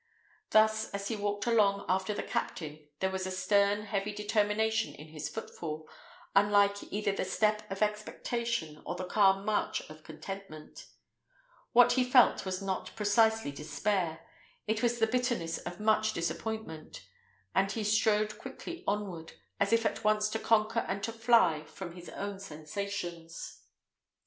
Thus, 0.49 0.89
as 0.95 1.09
he 1.09 1.15
walked 1.15 1.45
along 1.45 1.85
after 1.87 2.11
the 2.11 2.23
captain, 2.23 2.87
there 3.01 3.11
was 3.11 3.27
a 3.27 3.31
stern, 3.31 3.83
heavy 3.83 4.11
determination 4.11 4.95
in 4.95 5.09
his 5.09 5.29
footfall, 5.29 5.87
unlike 6.35 6.81
either 6.91 7.11
the 7.11 7.21
light 7.21 7.31
step 7.31 7.71
of 7.71 7.83
expectation 7.83 8.81
or 8.83 8.95
the 8.95 9.05
calm 9.05 9.45
march 9.45 9.87
of 9.91 10.03
contentment. 10.03 10.87
What 11.73 11.91
he 11.91 12.03
felt 12.03 12.47
was 12.47 12.63
not 12.63 12.95
precisely 12.95 13.51
despair: 13.51 14.25
it 14.65 14.81
was 14.81 14.97
the 14.97 15.05
bitterness 15.05 15.59
of 15.59 15.79
much 15.79 16.13
disappointment; 16.13 17.05
and 17.53 17.71
he 17.71 17.83
strode 17.83 18.39
quickly 18.39 18.83
onward, 18.87 19.33
as 19.59 19.71
if 19.71 19.85
at 19.85 20.03
once 20.03 20.29
to 20.29 20.39
conquer 20.39 20.79
and 20.79 21.03
to 21.03 21.13
fly 21.13 21.63
from 21.65 21.91
his 21.93 22.09
own 22.09 22.39
sensations. 22.39 23.61